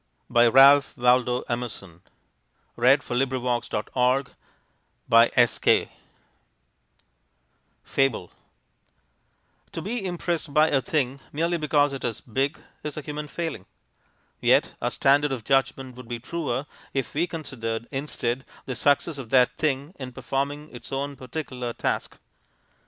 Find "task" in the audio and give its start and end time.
21.73-22.17